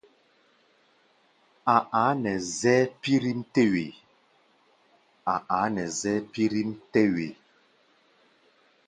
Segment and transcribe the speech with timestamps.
[1.75, 2.31] A̧ a̧á̧ nɛ
[5.99, 7.33] zɛ́ɛ́ pirím-tɛ́-wee.